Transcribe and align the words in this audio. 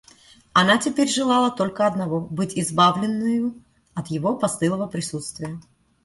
Она 0.51 0.79
теперь 0.79 1.07
желала 1.07 1.51
только 1.51 1.85
одного— 1.85 2.19
быть 2.21 2.57
избавленною 2.57 3.61
от 3.93 4.07
его 4.07 4.35
постылого 4.35 4.87
присутствия. 4.87 5.61